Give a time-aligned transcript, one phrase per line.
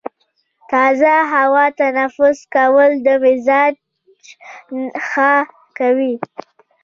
[0.71, 3.73] تازه هوا تنفس کول د مزاج
[5.09, 5.33] ښه
[5.77, 6.13] کوي.